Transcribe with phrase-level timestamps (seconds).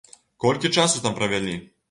[0.45, 1.55] Колькі часу там правялі?